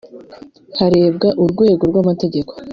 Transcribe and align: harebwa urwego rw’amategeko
harebwa 0.79 1.27
urwego 1.43 1.83
rw’amategeko 1.89 2.53